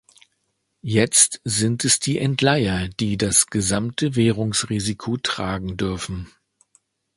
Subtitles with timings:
[0.81, 6.31] Jetzt sind es die Entleiher, die das gesamte Währungsrisiko tragen dürfen.